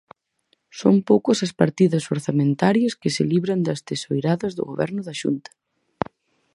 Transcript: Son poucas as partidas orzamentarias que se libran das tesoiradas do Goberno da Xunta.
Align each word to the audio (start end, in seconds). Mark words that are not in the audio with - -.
Son 0.79 0.95
poucas 1.09 1.39
as 1.45 1.55
partidas 1.61 2.07
orzamentarias 2.15 2.97
que 3.01 3.09
se 3.15 3.23
libran 3.31 3.59
das 3.67 3.83
tesoiradas 3.87 4.51
do 4.57 4.63
Goberno 4.71 5.01
da 5.07 5.15
Xunta. 5.21 5.51